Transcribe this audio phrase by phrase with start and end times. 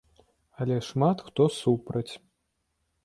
[0.63, 2.11] Але шмат хто супраць.